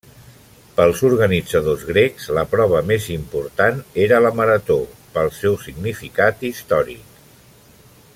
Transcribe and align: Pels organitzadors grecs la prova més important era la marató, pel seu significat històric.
Pels 0.77 1.01
organitzadors 1.09 1.83
grecs 1.89 2.25
la 2.37 2.45
prova 2.55 2.81
més 2.91 3.07
important 3.17 3.83
era 4.07 4.23
la 4.27 4.31
marató, 4.41 4.79
pel 5.19 5.31
seu 5.37 5.59
significat 5.67 6.43
històric. 6.51 7.21